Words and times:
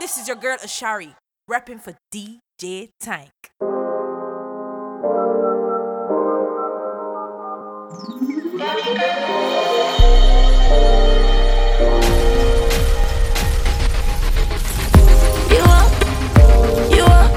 this 0.00 0.16
is 0.16 0.26
your 0.26 0.36
girl 0.36 0.56
Ashari, 0.56 1.14
repping 1.48 1.78
for 1.78 1.94
DJ 2.12 2.88
Tank. 2.98 3.30
You 15.50 15.60
are, 15.68 15.86
you 16.90 17.04
are 17.04 17.28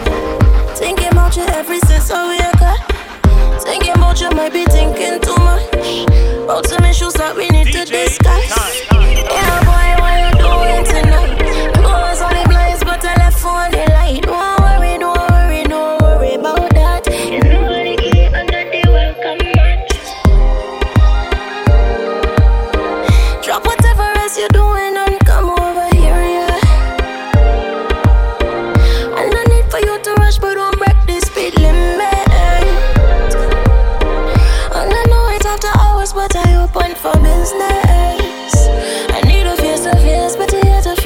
thinking 0.75 1.07
about 1.09 1.36
you 1.36 1.43
every 1.43 1.80
since 1.80 2.09
I 2.09 2.30
wake 2.30 2.61
up. 2.61 3.61
Thinking 3.61 3.91
about 3.91 4.21
you 4.21 4.30
might 4.32 4.54
be 4.54 4.64
thinking 4.66 5.20
too 5.20 5.36
much. 5.43 5.68
About 6.45 6.66
some 6.68 6.86
issues 6.86 7.14
that 7.16 7.36
we 7.36 7.50
need 7.50 7.73
to 7.73 7.84
discuss. 7.84 8.82
Yeah, 8.89 8.89
boy, 8.91 9.62
what 9.62 9.62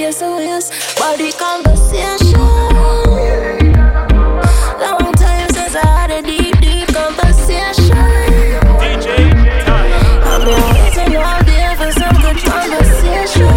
here 0.07 0.13
to 0.13 0.37
face 0.37 0.69
to 0.69 0.71
face. 0.71 0.95
Body 0.95 1.31
conversation. 1.33 2.39
Long 4.79 5.13
time 5.13 5.49
since 5.49 5.75
I 5.75 5.85
had 5.85 6.11
a 6.11 6.21
deep, 6.21 6.59
deep 6.59 6.87
conversation. 6.93 7.97
I've 10.23 10.43
been 10.45 10.61
waiting 10.71 11.15
all 11.17 11.43
day 11.43 11.75
for 11.75 11.91
some 11.91 12.15
good 12.21 12.37
conversation. 12.37 13.53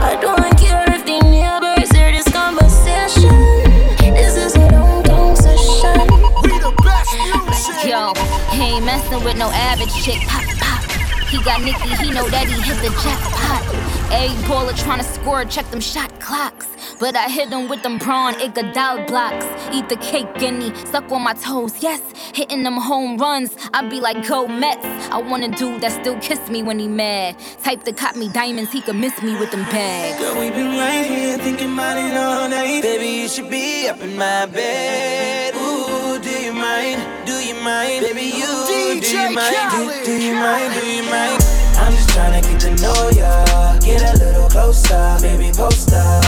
I 0.00 0.18
don't 0.20 0.58
care 0.58 0.84
if 0.88 1.04
the 1.04 1.18
neighbors 1.26 1.90
hear 1.90 2.12
this 2.12 2.28
conversation. 2.32 3.34
This 4.14 4.36
is 4.36 4.54
a 4.54 4.68
downtown 4.70 5.36
session. 5.36 6.08
Yo, 7.88 8.12
he 8.50 8.62
ain't 8.62 8.84
messing 8.84 9.24
with 9.24 9.36
no 9.36 9.50
average 9.50 9.94
chick. 10.04 10.20
Pop, 10.28 10.44
pop. 10.58 10.84
He 11.28 11.42
got 11.42 11.62
Nicky, 11.62 11.88
he 12.04 12.10
know 12.10 12.28
that 12.28 12.46
he 12.46 12.60
hit 12.60 12.78
the 12.82 12.90
jackpot. 13.02 13.79
A 14.12 14.28
baller 14.48 14.72
tryna 14.72 15.04
score, 15.04 15.44
check 15.44 15.70
them 15.70 15.80
shot 15.80 16.10
clocks. 16.18 16.66
But 16.98 17.14
I 17.14 17.28
hit 17.28 17.50
them 17.50 17.68
with 17.68 17.82
them 17.84 18.00
prawn 18.00 18.34
Iguodala 18.34 19.06
blocks. 19.06 19.46
Eat 19.72 19.88
the 19.88 19.96
cake, 19.96 20.26
guinea, 20.34 20.74
suck 20.86 21.10
on 21.12 21.22
my 21.22 21.34
toes, 21.34 21.80
yes. 21.80 22.00
Hitting 22.34 22.64
them 22.64 22.76
home 22.76 23.18
runs, 23.18 23.56
I 23.72 23.88
be 23.88 24.00
like, 24.00 24.26
go 24.26 24.48
Mets. 24.48 24.84
I 25.10 25.18
want 25.18 25.44
a 25.44 25.48
dude 25.48 25.80
that 25.82 25.92
still 25.92 26.18
kiss 26.18 26.50
me 26.50 26.62
when 26.64 26.80
he 26.80 26.88
mad. 26.88 27.36
Type 27.62 27.84
that 27.84 27.96
cop 27.96 28.16
me 28.16 28.28
diamonds, 28.28 28.72
he 28.72 28.80
could 28.80 28.96
miss 28.96 29.22
me 29.22 29.38
with 29.38 29.52
them 29.52 29.62
bags. 29.66 30.18
Girl, 30.18 30.40
we 30.40 30.50
been 30.50 30.76
right 30.76 31.06
here 31.06 31.38
thinking 31.38 31.72
about 31.72 31.96
it 31.96 32.16
all 32.16 32.48
night. 32.48 32.82
Baby, 32.82 33.22
you 33.22 33.28
should 33.28 33.48
be 33.48 33.88
up 33.88 34.00
in 34.00 34.16
my 34.16 34.46
bed. 34.46 35.54
Ooh, 35.54 36.18
do 36.18 36.30
you 36.30 36.52
mind? 36.52 37.00
Do 37.26 37.34
you 37.34 37.54
mind? 37.62 38.06
Baby, 38.06 38.22
you 38.36 39.00
do 39.00 39.18
you 39.18 39.30
mind? 39.34 39.70
Do, 39.70 40.04
do 40.04 40.20
you 40.20 40.34
mind? 40.34 40.74
Do 40.74 40.86
you 40.86 41.02
mind? 41.04 41.59
I'm 41.80 41.92
just 41.92 42.10
tryna 42.10 42.42
get 42.42 42.60
to 42.60 42.70
know 42.82 43.10
ya. 43.10 43.78
Get 43.78 44.02
a 44.02 44.24
little 44.24 44.48
closer, 44.48 45.16
baby, 45.20 45.50
post 45.56 45.92
up. 45.94 46.19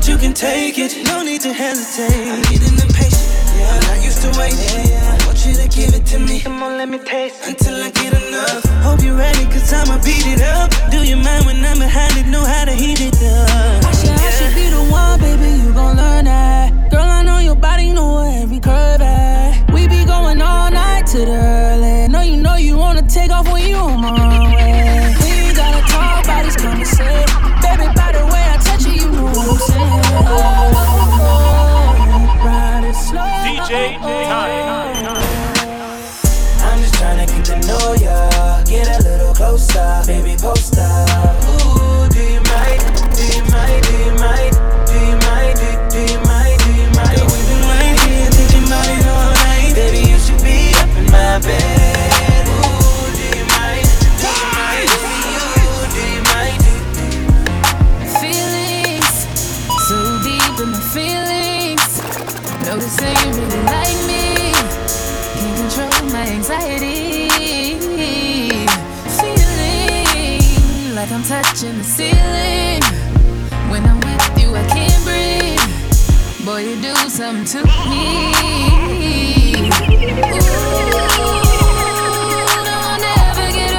That 0.00 0.08
you 0.08 0.16
can 0.16 0.32
take 0.32 0.78
it. 0.78 0.96
No 1.04 1.22
need 1.22 1.42
to 1.42 1.52
hesitate. 1.52 2.24
I'm 2.32 2.40
getting 2.48 2.72
impatient. 2.72 3.20
Yeah, 3.52 3.68
I'm 3.68 3.80
not 3.84 3.98
used 4.00 4.22
to 4.24 4.30
waiting. 4.40 4.96
I 4.96 5.12
want 5.26 5.44
you 5.44 5.52
to 5.60 5.68
give 5.68 5.92
it 5.92 6.06
to 6.06 6.18
me. 6.18 6.40
Come 6.40 6.62
on, 6.62 6.78
let 6.78 6.88
me 6.88 6.98
taste 6.98 7.46
until 7.46 7.76
I 7.76 7.90
get 7.90 8.16
enough. 8.16 8.64
Hope 8.80 9.02
you're 9.02 9.16
ready, 9.16 9.44
cause 9.52 9.72
I'ma 9.72 10.00
beat 10.00 10.24
it 10.24 10.40
up. 10.40 10.72
Do 10.90 11.04
you 11.04 11.16
mind 11.16 11.44
when 11.44 11.62
I'm 11.64 11.78
behind 11.78 12.16
it? 12.16 12.26
Know 12.32 12.44
how 12.44 12.64
to 12.64 12.72
heat 12.72 13.00
it 13.00 13.12
up. 13.12 13.84
I 13.84 13.92
should, 13.92 14.16
I 14.16 14.30
should 14.36 14.54
be 14.54 14.70
the 14.72 14.82
one, 14.88 15.20
baby, 15.20 15.60
you 15.60 15.72
gon' 15.74 15.96
learn 15.96 16.24
that. 16.24 16.90
Girl, 16.90 17.04
I 17.04 17.22
know 17.22 17.38
your 17.38 17.56
body, 17.56 17.92
know 17.92 18.14
where 18.16 18.42
every 18.42 18.60
curve 18.60 19.02
at. 19.02 19.70
We 19.70 19.86
be 19.86 20.04
going 20.06 20.40
all 20.40 20.70
night 20.70 21.06
to 21.08 21.18
the 21.18 21.36
early. 21.36 22.08
Know 22.08 22.22
you 22.22 22.38
know 22.38 22.56
you 22.56 22.78
wanna 22.78 23.02
take 23.02 23.30
off 23.30 23.52
when 23.52 23.68
you 23.68 23.76
on 23.76 24.00
my 24.00 24.16
runway. 24.16 25.12
We 25.20 25.52
gotta 25.52 25.82
talk 25.92 26.24
about 26.24 26.44
these 26.44 26.56
conversations. 26.56 27.28
Baby, 27.60 27.92
by 27.94 28.09
DJ 33.44 33.98
I'm 36.62 36.78
just 36.80 36.94
tryna 36.94 37.26
get 37.26 37.44
to 37.46 37.56
know 37.66 37.94
ya. 37.94 38.62
Get 38.64 38.88
a 38.88 39.02
little 39.02 39.34
closer, 39.34 40.02
baby, 40.06 40.36
post 40.40 40.78
up. 40.78 41.19
Noticing 62.70 63.16
you 63.26 63.30
really 63.34 63.62
like 63.64 63.98
me. 64.06 64.52
Can't 65.34 65.56
control 65.58 65.90
my 66.12 66.24
anxiety. 66.24 67.28
Feeling 69.18 70.94
like 70.94 71.10
I'm 71.10 71.24
touching 71.24 71.78
the 71.78 71.82
ceiling. 71.82 72.82
When 73.72 73.84
I'm 73.84 73.98
with 73.98 74.38
you, 74.40 74.54
I 74.54 74.62
can't 74.68 75.02
breathe. 75.02 75.66
Boy, 76.46 76.60
you 76.60 76.76
do 76.80 76.94
something 77.08 77.44
to 77.46 77.64
me. 77.66 77.72
Ooh, 81.02 81.34
don't 82.68 83.02
ever 83.02 83.50
get 83.52 83.70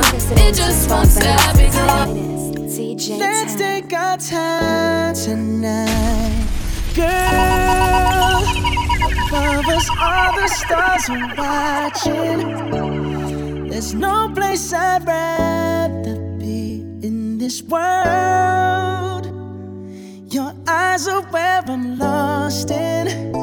It 0.00 0.54
just 0.54 0.88
won't 0.88 1.08
stop. 1.08 1.56
Let's 3.18 3.54
take 3.56 3.92
our 3.92 4.16
time 4.16 5.14
tonight, 5.14 6.46
girl. 6.94 8.44
Above 9.28 9.68
us, 9.68 9.90
all 10.00 10.32
the 10.36 10.46
stars 10.48 11.10
are 11.10 11.34
watching. 11.36 12.38
There's 13.68 13.92
no 13.94 14.30
place 14.34 14.72
I'd 14.72 15.04
rather 15.06 16.16
be 16.38 16.80
in 17.02 17.38
this 17.38 17.60
world. 17.62 19.26
Your 20.32 20.52
eyes 20.68 21.08
are 21.08 21.22
where 21.22 21.62
I'm 21.66 21.98
lost 21.98 22.70
in. 22.70 23.37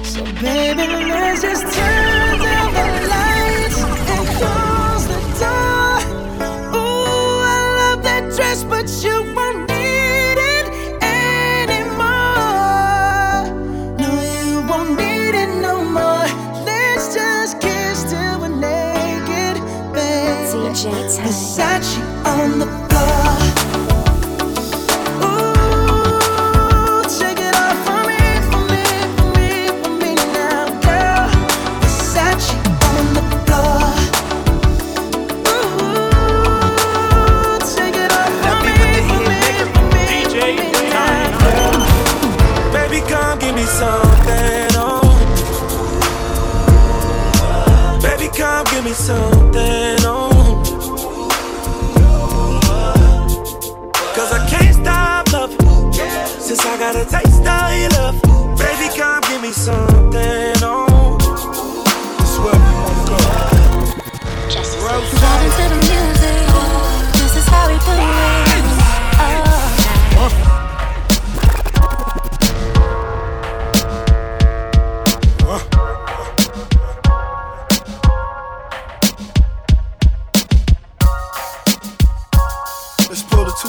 So, 0.04 0.22
baby, 0.40 0.86
let's 1.10 1.42
just 1.42 1.62
turn 1.74 2.38
down 2.38 2.72
the 2.74 2.86
lights 3.12 3.78
and 4.14 4.26
close 4.36 5.04
the 5.12 5.20
door. 5.40 5.98
Ooh, 6.74 7.42
I 7.54 7.58
love 7.80 8.00
that 8.04 8.24
dress, 8.36 8.60
but 8.64 8.86
you 9.02 9.16
won't 9.34 9.60
need 9.68 10.38
it 10.56 10.66
anymore. 11.02 11.98
No, 13.98 14.10
you 14.44 14.50
won't 14.68 14.90
need 14.96 15.34
it 15.42 15.50
no 15.60 15.74
more. 15.84 16.28
Let's 16.64 17.14
just 17.14 17.60
kiss 17.60 18.04
till 18.10 18.40
we're 18.40 18.48
naked, 18.48 19.56
babe. 19.92 20.46
Versace 21.18 21.92
on 22.24 22.58
the 22.60 22.77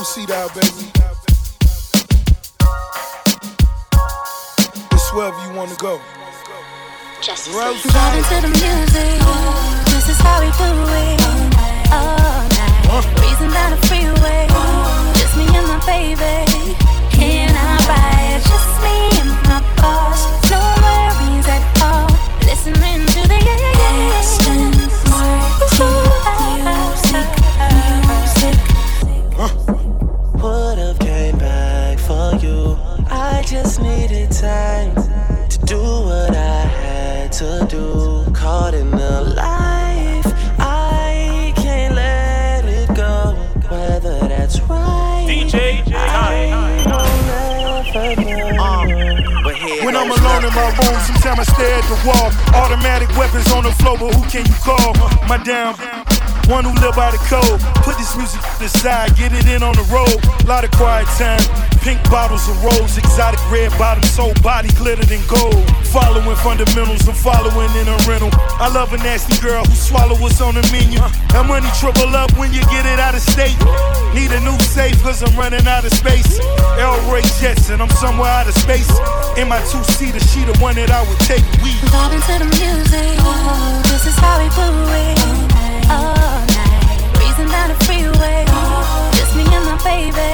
seat 0.10 0.32
out, 0.32 0.52
baby. 0.56 0.90
It's 4.92 5.14
wherever 5.14 5.38
you 5.46 5.54
wanna 5.54 5.76
go. 5.76 6.02
Vibing 7.22 8.26
to 8.30 8.38
the 8.42 8.50
music. 8.50 9.20
This 9.94 10.10
is 10.10 10.18
how 10.18 10.40
we 10.42 10.50
do 10.58 10.70
it. 11.06 11.22
All 11.94 12.42
night. 12.58 13.06
Breezing 13.18 13.52
down 13.52 13.70
the 13.70 13.78
freeway. 13.86 14.48
Just 15.14 15.38
me 15.38 15.46
and 15.56 15.68
my 15.68 15.78
baby. 15.86 16.99
Caught 38.60 38.74
in 38.74 38.92
the 38.92 39.22
life, 39.38 40.28
I 40.60 41.54
can't 41.56 41.96
let 41.96 42.66
it 42.66 42.94
go. 42.94 43.32
Whether 43.70 44.20
that's 44.28 44.60
right, 44.64 45.26
DJ 45.30 45.82
I 45.96 46.84
never 46.84 48.22
know. 48.22 49.86
When 49.86 49.96
I'm 49.96 50.12
alone 50.12 50.44
in 50.44 50.54
my 50.54 50.76
room, 50.76 51.00
sometimes 51.08 51.40
I 51.40 51.44
stare 51.44 51.76
at 51.76 51.86
the 51.88 51.96
wall. 52.06 52.32
Automatic 52.62 53.08
weapons 53.16 53.50
on 53.54 53.64
the 53.64 53.72
floor, 53.72 53.98
but 53.98 54.14
who 54.14 54.24
can 54.30 54.46
you 54.46 54.54
call? 54.56 54.94
My 55.30 55.38
damn. 55.42 55.99
One 56.50 56.66
who 56.66 56.74
live 56.82 56.98
by 56.98 57.14
the 57.14 57.22
code. 57.30 57.62
Put 57.86 58.02
this 58.02 58.18
music 58.18 58.42
to 58.42 58.54
the 58.58 58.70
side, 58.70 59.14
get 59.14 59.30
it 59.38 59.46
in 59.46 59.62
on 59.62 59.78
the 59.78 59.86
road. 59.94 60.18
Lot 60.50 60.66
of 60.66 60.72
quiet 60.74 61.06
time. 61.14 61.38
Pink 61.86 62.02
bottles 62.10 62.50
of 62.50 62.58
rose, 62.66 62.98
exotic 62.98 63.40
red 63.54 63.70
bottoms, 63.78 64.18
whole 64.18 64.34
body 64.42 64.68
glittered 64.74 65.14
in 65.14 65.22
gold. 65.30 65.62
Following 65.94 66.36
fundamentals, 66.42 67.08
I'm 67.08 67.14
following 67.14 67.70
in 67.78 67.86
a 67.86 67.96
rental. 68.10 68.34
I 68.58 68.66
love 68.74 68.92
a 68.94 68.98
nasty 68.98 69.38
girl 69.46 69.64
who 69.64 69.76
swallow 69.78 70.18
what's 70.18 70.42
on 70.42 70.56
the 70.58 70.66
menu. 70.74 70.98
That 71.38 71.46
money 71.46 71.70
triple 71.78 72.10
up 72.18 72.34
when 72.34 72.50
you 72.52 72.66
get 72.66 72.82
it 72.82 72.98
out 72.98 73.14
of 73.14 73.22
state. 73.22 73.56
Need 74.18 74.34
a 74.34 74.42
new 74.42 74.58
safe 74.58 74.98
cause 75.06 75.22
I'm 75.22 75.38
running 75.38 75.70
out 75.70 75.86
of 75.86 75.94
space. 75.94 76.42
El 76.82 76.98
Ray 77.14 77.22
Jets 77.38 77.70
and 77.70 77.78
I'm 77.80 77.94
somewhere 77.94 78.28
out 78.28 78.50
of 78.50 78.58
space. 78.58 78.90
In 79.38 79.48
my 79.48 79.62
two 79.70 79.86
seater, 79.86 80.20
she 80.20 80.50
the 80.50 80.58
one 80.58 80.82
that 80.82 80.90
I 80.90 81.06
would 81.06 81.22
take. 81.30 81.46
We 81.62 81.78
Vibing 81.94 82.26
to 82.26 82.36
the 82.42 82.50
music. 82.58 83.22
Oh, 83.22 83.86
This 83.86 84.10
is 84.10 84.18
how 84.18 84.42
we 84.42 84.50
do 84.50 84.66
it. 84.98 85.59
All 85.90 86.46
night. 86.58 87.00
Breezing 87.16 87.50
down 87.50 87.70
the 87.70 87.78
freeway. 87.86 88.46
Just 89.18 89.36
me 89.36 89.44
and 89.44 89.66
my 89.66 89.78
baby. 89.84 90.32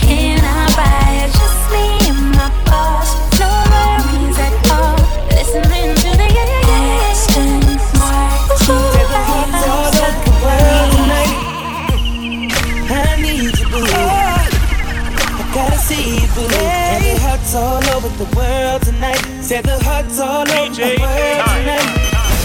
Can 0.00 0.40
I 0.42 0.66
ride? 0.78 1.30
Just 1.32 1.60
me 1.72 1.84
and 2.10 2.22
my 2.36 2.48
boss. 2.66 3.08
No 3.40 3.48
worries 3.72 4.38
at 4.38 4.54
all. 4.72 4.96
Listening 5.36 5.94
to 6.02 6.10
the 6.16 6.26
yeah, 6.36 6.48
yeah, 6.48 7.14
I 12.92 13.16
need 13.20 13.58
you, 13.58 13.66
boo. 13.68 13.84
I 13.84 15.52
gotta 15.54 15.78
see 15.78 16.20
you, 16.20 16.28
boo. 16.34 16.46
And 16.54 17.04
the 17.04 17.14
hearts 17.20 17.54
all 17.54 17.84
over 17.96 18.08
the 18.22 18.28
world 18.36 18.82
tonight. 18.82 19.22
Said 19.42 19.64
the 19.64 19.78
hearts 19.84 20.18
all 20.20 20.42
over 20.42 20.74
the 20.74 20.98
world 21.00 21.46
tonight. 21.46 21.88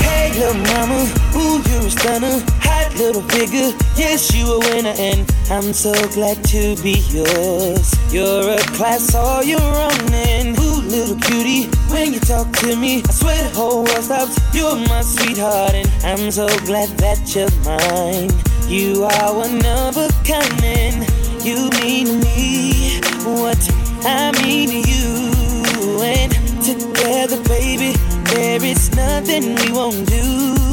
Hey, 0.06 0.32
little 0.34 0.56
mama, 0.56 1.00
ooh, 1.36 1.62
you're 1.70 1.88
a 1.88 1.92
stunner. 1.92 2.44
Hot 2.64 2.96
little 2.96 3.22
figure, 3.24 3.72
yes, 3.96 4.34
you 4.34 4.46
a 4.48 4.60
winner. 4.60 4.96
And 4.98 5.30
I'm 5.50 5.74
so 5.74 5.94
glad 6.10 6.44
to 6.46 6.76
be 6.82 7.04
yours. 7.12 7.94
You're 8.12 8.56
a 8.56 8.60
class 8.78 9.14
all 9.14 9.44
your 9.44 9.62
own. 9.62 10.14
And 10.14 10.58
ooh, 10.60 10.82
little 10.82 11.20
cutie, 11.20 11.68
when 11.92 12.14
you 12.14 12.20
talk 12.20 12.52
to 12.64 12.76
me, 12.76 13.04
I 13.08 13.12
swear 13.12 13.44
the 13.44 13.56
whole 13.56 13.84
world 13.84 14.04
stops. 14.04 14.40
You're 14.54 14.76
my 14.88 15.02
sweetheart, 15.02 15.74
and 15.74 15.90
I'm 16.04 16.32
so 16.32 16.48
glad 16.66 16.90
that 17.00 17.20
you're 17.36 17.52
mine. 17.64 18.32
You 18.68 19.04
are 19.04 19.34
one 19.36 19.64
of 19.66 19.98
a 19.98 20.10
kind, 20.24 20.64
and 20.64 21.46
you 21.46 21.70
mean 21.82 22.08
to 22.08 22.18
me 22.26 23.00
what 23.24 23.62
I 24.06 24.32
mean 24.42 24.70
to 24.70 24.82
you. 24.90 25.36
And 26.02 26.32
together, 26.64 27.42
baby, 27.44 27.94
there 28.34 28.64
is 28.64 28.96
nothing 28.96 29.56
we 29.56 29.72
won't 29.72 30.08
do. 30.08 30.65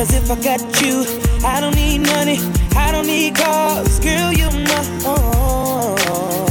Cause 0.00 0.14
if 0.14 0.30
I 0.30 0.36
got 0.40 0.62
you, 0.80 1.04
I 1.44 1.60
don't 1.60 1.76
need 1.76 1.98
money, 1.98 2.38
I 2.74 2.90
don't 2.90 3.06
need 3.06 3.34
cars, 3.36 4.00
girl, 4.00 4.32
you're 4.32 4.50
my 4.50 4.80
own. 5.04 6.48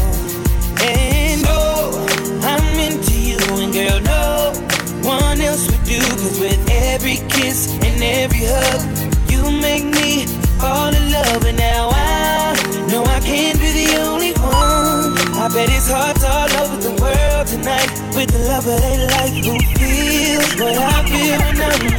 And 0.85 1.41
oh, 1.47 1.97
I'm 2.43 2.77
into 2.77 3.17
you, 3.19 3.39
and 3.57 3.73
girl, 3.73 4.01
no 4.01 4.53
one 5.01 5.41
else 5.41 5.65
would 5.65 5.83
do. 5.83 5.97
Cause 5.97 6.39
with 6.39 6.61
every 6.69 7.25
kiss 7.27 7.73
and 7.73 8.03
every 8.03 8.45
hug, 8.45 8.85
you 9.31 9.41
make 9.59 9.83
me 9.83 10.27
fall 10.61 10.93
in 10.93 11.11
love. 11.11 11.43
And 11.43 11.57
now 11.57 11.89
I 11.91 12.53
know 12.91 13.03
I 13.03 13.19
can't 13.19 13.59
be 13.59 13.71
the 13.81 13.97
only 13.97 14.33
one. 14.33 15.17
I 15.41 15.49
bet 15.51 15.69
it's 15.73 15.89
hearts 15.89 16.23
all 16.23 16.53
over 16.61 16.77
the 16.77 16.93
world 17.01 17.47
tonight. 17.47 17.89
with 18.13 18.29
the 18.29 18.45
love, 18.45 18.65
but 18.65 18.79
they 18.79 19.07
like 19.09 19.33
who 19.43 19.57
feels 19.73 20.53
what 20.61 20.77
I 20.77 21.03
feel 21.09 21.39
when 21.39 21.95
I'm 21.95 21.98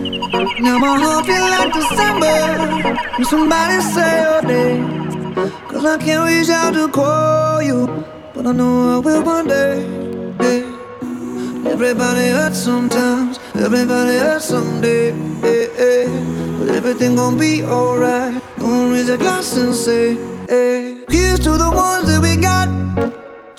Now 0.33 0.79
my 0.79 0.97
heart 0.97 1.25
feel 1.25 1.43
like 1.43 1.73
December 1.73 2.95
when 3.17 3.25
somebody 3.25 3.81
say 3.81 4.21
your 4.21 4.41
name. 4.43 5.33
Cause 5.67 5.85
I 5.85 5.97
can't 5.97 6.25
reach 6.25 6.49
out 6.49 6.73
to 6.73 6.87
call 6.87 7.61
you, 7.61 8.05
but 8.33 8.47
I 8.47 8.53
know 8.53 8.95
I 8.95 8.99
will 8.99 9.23
one 9.23 9.47
day. 9.47 9.81
Yeah. 10.39 11.71
Everybody 11.71 12.29
hurts 12.29 12.59
sometimes, 12.59 13.39
everybody 13.55 14.17
hurts 14.19 14.45
someday. 14.45 15.11
But 16.59 16.69
everything 16.69 17.15
gon' 17.17 17.37
be 17.37 17.63
alright. 17.63 18.41
Gonna 18.57 18.93
raise 18.93 19.09
a 19.09 19.17
glass 19.17 19.57
and 19.57 19.75
say, 19.75 20.15
hey. 20.47 21.03
Here's 21.09 21.39
to 21.41 21.57
the 21.57 21.69
ones 21.69 22.07
that 22.07 22.21
we 22.21 22.37
got. 22.37 22.69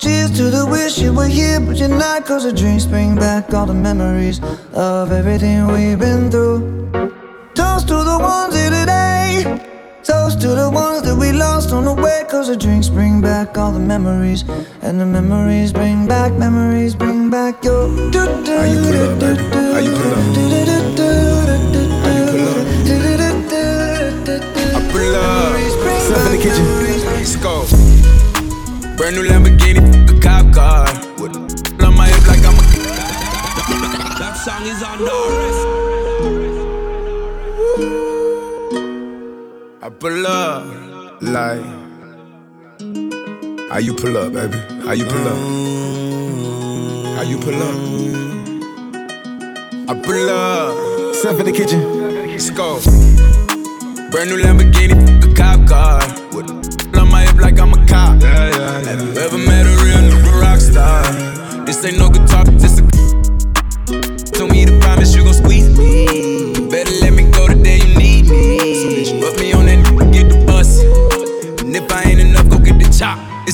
Cheers 0.03 0.31
to 0.31 0.49
the 0.49 0.65
wish 0.65 0.97
you 0.97 1.13
were 1.13 1.29
here, 1.29 1.61
but 1.61 1.77
you're 1.77 1.87
not. 1.87 2.25
Cause 2.25 2.43
the 2.43 2.51
drinks 2.51 2.85
bring 2.85 3.15
back 3.15 3.53
all 3.53 3.65
the 3.65 3.73
memories 3.73 4.41
of 4.73 5.13
everything 5.13 5.65
we've 5.67 5.97
been 5.97 6.29
through. 6.29 6.91
Toast 7.55 7.87
to 7.87 8.03
the 8.03 8.17
ones 8.19 8.53
here 8.53 8.69
today. 8.69 9.45
Toast 10.03 10.41
to 10.41 10.49
the 10.49 10.69
ones 10.69 11.03
that 11.03 11.15
we 11.15 11.31
lost 11.31 11.71
on 11.71 11.85
the 11.85 11.93
way. 11.93 12.25
Cause 12.29 12.49
the 12.49 12.57
drinks 12.57 12.89
bring 12.89 13.21
back 13.21 13.57
all 13.57 13.71
the 13.71 13.79
memories. 13.79 14.43
And 14.81 14.99
the 14.99 15.05
memories 15.05 15.71
bring 15.71 16.05
back, 16.05 16.33
memories 16.33 16.95
bring 16.95 17.29
back 17.29 17.63
your. 17.63 17.87
How 17.87 18.65
you 18.65 18.81
pull 18.83 18.99
up, 19.07 19.19
baby? 19.21 19.41
How 19.71 19.79
you 19.79 19.91
pull 19.95 20.11
up? 20.11 20.19
How 20.19 20.51
you 20.51 22.25
pull 22.27 22.49
up? 22.51 22.67
I 24.75 24.83
pull 24.91 25.15
up. 25.15 25.55
Stuff 26.01 26.25
in 26.25 26.31
the 26.35 26.43
kitchen. 26.43 26.65
Let's 27.15 27.37
go. 27.37 27.92
Brand 28.95 29.15
new 29.15 29.23
Lamborghini, 29.23 29.81
a 30.07 30.19
cop 30.21 30.53
car. 30.53 30.85
With 31.17 31.35
on 31.81 31.95
my 31.95 32.07
hip 32.07 32.27
like 32.27 32.45
I'm 32.45 32.53
a. 32.53 32.61
That 34.19 34.37
song 34.37 34.65
is 34.67 34.83
on 34.83 34.99
I 39.81 39.89
pull 39.89 40.27
up 40.27 40.63
like. 41.21 41.65
How 43.71 43.79
you 43.79 43.93
pull 43.95 44.15
up, 44.15 44.31
baby? 44.31 44.59
How 44.85 44.93
you 44.93 45.05
pull 45.05 45.27
up? 45.27 45.37
How 47.15 47.23
you 47.23 47.37
pull 47.39 47.63
up? 47.63 47.75
I 49.89 49.93
pull 50.01 50.29
up. 50.29 51.15
Stuff 51.15 51.39
in 51.39 51.45
the 51.47 51.51
kitchen. 51.51 51.81
Let's 52.29 52.51
go. 52.51 52.79
Brand 54.11 54.29
new 54.29 54.37
Lamborghini, 54.37 54.93
a 55.23 55.33
cop 55.33 55.67
car. 55.67 55.99
With 56.35 56.72
hip 57.33 57.41
like 57.41 57.59
I'm 57.59 57.73
a 57.73 57.85
cop. 57.87 58.21
Yeah, 58.21 58.49
yeah, 58.49 58.79
yeah. 58.81 58.89
Have 58.89 59.01
you 59.01 59.21
ever 59.21 59.37
met 59.37 59.65
a 59.65 59.83
real 59.83 59.97
nigga 59.97 60.41
rock 60.41 60.59
star? 60.59 61.03
This 61.65 61.83
ain't 61.85 61.97
no 61.97 62.09
guitar, 62.09 62.45
this 62.45 62.79
a. 62.79 63.12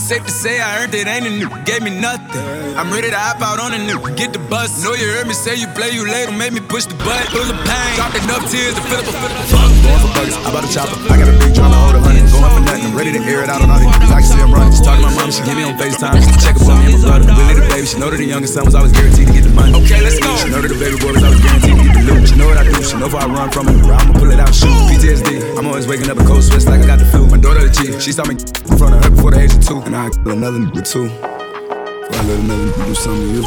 safe 0.09 0.25
to 0.25 0.31
say 0.31 0.57
I 0.57 0.81
earned 0.81 0.95
it, 0.97 1.05
ain't 1.05 1.21
a 1.21 1.29
nigga, 1.29 1.53
gave 1.69 1.85
me 1.85 1.93
nothing. 1.93 2.41
I'm 2.73 2.89
ready 2.89 3.13
to 3.13 3.19
hop 3.19 3.45
out 3.45 3.61
on 3.61 3.77
a 3.77 3.77
nigga, 3.77 4.09
get 4.17 4.33
the 4.33 4.41
bus. 4.49 4.81
Know 4.81 4.97
you 4.97 5.05
heard 5.05 5.29
me 5.29 5.37
say 5.37 5.53
you 5.53 5.69
play, 5.77 5.93
you 5.93 6.01
later, 6.01 6.33
make 6.33 6.49
me 6.49 6.65
push 6.65 6.89
the 6.89 6.97
button. 6.97 7.29
Full 7.29 7.45
of 7.45 7.53
pain, 7.61 7.93
dropped 7.93 8.17
enough 8.17 8.41
tears 8.49 8.73
to 8.73 8.81
fill 8.89 9.05
up 9.05 9.05
a 9.05 9.13
fill 9.13 9.29
up 9.29 9.37
a 9.37 9.45
fuck. 9.53 9.69
Going 9.85 10.01
for 10.01 10.11
buggers, 10.17 10.33
I 10.41 10.49
bought 10.49 10.65
a 10.65 10.71
chopper. 10.73 10.97
I 11.13 11.15
got 11.21 11.29
a 11.29 11.37
big 11.37 11.53
drum, 11.53 11.69
I 11.69 11.77
hold 11.77 11.93
a 11.93 12.01
hundred. 12.01 12.25
Going 12.25 12.41
up 12.41 12.57
for 12.57 12.63
nothing, 12.65 12.89
I'm 12.89 12.97
ready 12.97 13.11
to 13.13 13.21
air 13.21 13.45
it 13.45 13.53
out 13.53 13.61
on 13.61 13.69
all 13.69 13.77
these 13.77 13.85
niggas. 13.85 14.09
I 14.09 14.17
can 14.17 14.29
see 14.33 14.41
I'm 14.41 14.49
running. 14.49 14.73
Just 14.73 14.81
talk 14.81 14.97
to 14.97 15.05
my 15.05 15.13
mom, 15.13 15.29
she 15.29 15.45
give 15.45 15.53
me 15.53 15.61
on 15.61 15.77
FaceTime. 15.77 16.17
Just 16.17 16.41
check 16.41 16.57
up 16.57 16.65
on 16.65 16.81
me 16.81 16.97
and 16.97 17.05
my 17.05 17.21
brother. 17.21 17.29
Really 17.29 17.61
the 17.61 17.65
baby, 17.69 17.85
she 17.85 17.97
know 18.01 18.09
that 18.09 18.17
the 18.17 18.25
youngest 18.25 18.53
son 18.57 18.65
was 18.65 18.73
always 18.73 18.93
guaranteed 18.97 19.29
to 19.29 19.33
get 19.37 19.45
the 19.45 19.53
money. 19.53 19.77
Okay, 19.77 20.01
let's 20.01 20.17
go. 20.17 20.29
She 20.41 20.49
know 20.49 20.61
that 20.65 20.73
the 20.73 20.79
baby 20.81 20.97
boy 20.97 21.13
was 21.13 21.21
always 21.21 21.41
guaranteed 21.45 21.77
to 21.77 21.85
get 21.85 21.93
the 22.01 22.03
loot. 22.09 22.25
She 22.25 22.33
know 22.33 22.49
what 22.49 22.57
I 22.57 22.65
do, 22.65 22.81
she 22.81 22.97
know 22.97 23.05
if 23.05 23.13
I 23.13 23.29
run 23.29 23.53
from 23.53 23.69
it, 23.69 23.77
I'ma 23.85 24.17
pull 24.17 24.33
it 24.33 24.41
out, 24.41 24.57
shoot. 24.57 24.73
PTSD, 24.89 25.53
I'm 25.53 25.69
always 25.69 25.85
waking 25.85 26.09
up 26.09 26.17
a 26.17 26.25
cold 26.25 26.41
sweats 26.41 26.65
like 26.65 26.81
I 26.81 26.87
got 26.89 26.97
the 26.97 27.05
flu. 27.05 27.29
My 27.29 27.37
daughter 27.37 27.61
the 27.61 27.69
chief, 27.69 28.01
she 28.01 28.09
saw 28.09 28.25
me 28.25 28.41
in 28.69 28.73
front 28.73 28.97
of 28.97 29.05
her 29.05 29.11
before 29.13 29.37
the 29.37 29.45
age 29.45 29.53
of 29.53 29.61
two, 29.61 29.83
and 29.85 29.93
I 29.93 29.98
kill 30.07 30.31
another 30.31 30.59
nigga 30.59 30.83
too. 30.89 31.09
Before 31.09 32.15
I 32.15 32.23
let 32.23 32.39
another 32.39 32.65
nigga 32.65 32.85
do 32.85 32.95
something 32.95 33.27
to 33.27 33.33
you. 33.35 33.43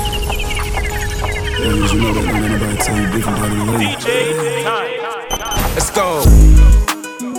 Yeah, 1.63 1.73
you 1.73 2.01
know 2.01 2.13
that 2.13 2.25
don't 2.27 2.41
let 2.43 2.51
nobody 2.51 2.77
tell 2.77 2.97
you 3.01 3.07
different 3.13 3.39
how 3.39 3.49
to 3.49 3.55
live. 3.73 3.81
DJ 3.81 4.65
time. 4.65 5.01
Let's 5.75 5.91
go. 5.91 6.25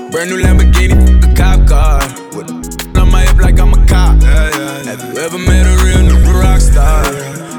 Brand 0.09 0.29
new 0.29 0.41
Lamborghini, 0.41 0.95
a 1.21 1.35
cop 1.35 1.67
car. 1.67 1.99
With 2.35 2.49
on 2.97 3.11
my 3.11 3.21
hip 3.21 3.37
like 3.37 3.59
I'm 3.59 3.73
a 3.73 3.85
cop. 3.85 4.21
Yeah, 4.21 4.49
yeah, 4.49 4.83
yeah. 4.83 4.95
Have 4.95 5.13
you 5.13 5.19
ever 5.21 5.37
met 5.37 5.65
a 5.67 5.83
real 5.83 6.01
nigga 6.09 6.33
rock 6.41 6.61
star? 6.61 7.03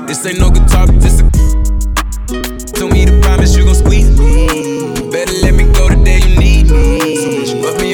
This 0.06 0.26
ain't 0.26 0.40
no 0.40 0.50
guitar, 0.50 0.86
but 0.86 1.00
this 1.00 1.20
a. 1.20 1.30
Told 2.74 2.92
me 2.92 3.04
to 3.06 3.20
promise 3.20 3.56
you 3.56 3.64
gon' 3.64 3.74
squeeze 3.76 4.10
me. 4.18 4.48
Better 5.10 5.32
let 5.42 5.54
me 5.54 5.64
go 5.72 5.88
the 5.88 6.02
day 6.04 6.18
you 6.18 6.36
need 6.38 6.70
me. 6.70 7.16
So 7.16 7.28
bitch, 7.30 7.62
put 7.62 7.80
me 7.80 7.93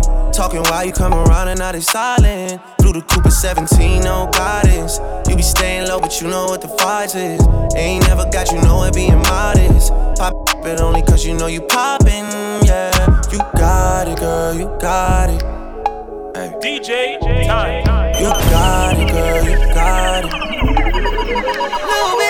Talking 0.41 0.63
while 0.63 0.83
you 0.83 0.91
come 0.91 1.13
around 1.13 1.49
and 1.49 1.59
now 1.59 1.71
they 1.71 1.81
silent. 1.81 2.59
Flew 2.81 2.93
the 2.93 3.03
Cooper 3.03 3.29
17, 3.29 4.01
no 4.01 4.27
guidance. 4.33 4.99
You 5.29 5.35
be 5.35 5.43
staying 5.43 5.87
low, 5.87 5.99
but 5.99 6.19
you 6.19 6.29
know 6.29 6.45
what 6.45 6.61
the 6.61 6.67
fight 6.67 7.13
is. 7.13 7.39
Ain't 7.75 8.07
never 8.07 8.27
got 8.31 8.51
you 8.51 8.59
know 8.63 8.83
it 8.85 8.95
being 8.95 9.19
modest. 9.19 9.91
Pop 10.17 10.33
it 10.65 10.81
only 10.81 11.03
cause 11.03 11.23
you 11.23 11.35
know 11.35 11.45
you 11.45 11.61
poppin', 11.61 12.25
yeah. 12.65 13.21
You 13.31 13.37
got 13.55 14.07
it, 14.07 14.17
girl, 14.17 14.55
you 14.55 14.65
got 14.81 15.29
it. 15.29 15.43
Hey. 16.35 16.55
DJ 16.59 17.19
time. 17.45 18.15
You 18.15 18.29
got 18.49 18.97
it, 18.97 19.11
girl, 19.11 19.45
you 19.45 19.57
got 19.75 20.25
it. 20.25 22.20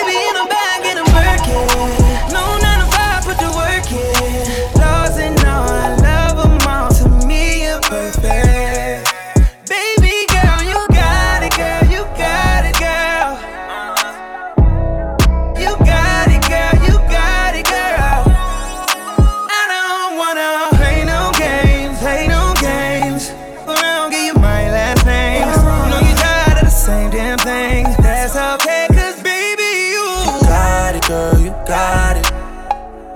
Got 31.72 32.18
it. 32.18 32.26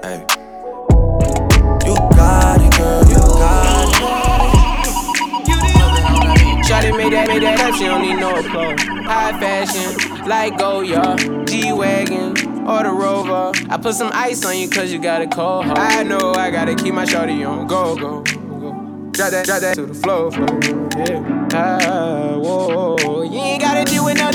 Hey. 0.02 0.24
You 1.84 1.94
got 2.16 2.58
it, 2.58 2.72
girl, 2.78 3.04
you 3.04 3.18
got 3.36 3.86
it. 3.86 3.96
Shawty 6.64 6.96
made 6.96 7.12
that, 7.12 7.28
made 7.28 7.42
that 7.42 7.60
up, 7.60 7.74
she 7.74 7.84
don't 7.84 8.00
need 8.00 8.16
no 8.18 8.42
clothes. 8.42 8.82
High 9.04 9.38
fashion, 9.38 10.26
like 10.26 10.56
Goyard, 10.56 11.46
G-Wagon, 11.46 12.66
or 12.66 12.82
the 12.82 12.92
Rover. 12.92 13.52
I 13.68 13.76
put 13.76 13.94
some 13.94 14.10
ice 14.14 14.42
on 14.46 14.56
you 14.56 14.70
cause 14.70 14.90
you 14.90 15.00
got 15.00 15.20
a 15.20 15.26
cold 15.26 15.66
heart. 15.66 15.78
I 15.78 16.02
know 16.02 16.32
I 16.32 16.50
gotta 16.50 16.74
keep 16.74 16.94
my 16.94 17.04
shawty 17.04 17.46
on 17.46 17.66
go, 17.66 17.94
go, 17.94 18.22
go. 18.22 19.10
Drop 19.10 19.32
that, 19.32 19.44
drop 19.44 19.60
that 19.60 19.74
to 19.74 19.84
the 19.84 19.92
floor, 19.92 20.32
floor. 20.32 20.48
Yeah. 20.96 21.48
Ah, 21.52 22.38
whoa, 22.38 23.20
you 23.20 23.38
ain't 23.38 23.60
gotta 23.60 23.84
deal 23.84 24.06
with 24.06 24.16
none 24.16 24.34